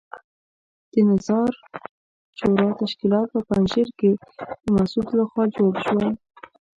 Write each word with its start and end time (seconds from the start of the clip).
د 0.91 0.93
نظار 1.09 1.51
شورا 2.37 2.67
تشکیلات 2.81 3.27
په 3.33 3.39
پنجشیر 3.47 3.89
کې 3.99 4.09
د 4.63 4.65
مسعود 4.77 5.07
لخوا 5.19 5.43
جوړ 5.55 5.71
شول. 5.85 6.07